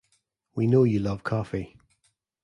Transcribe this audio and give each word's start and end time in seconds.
We 0.55 0.65
know 0.65 0.83
you 0.83 0.97
love 0.97 1.23
coffee. 1.23 1.77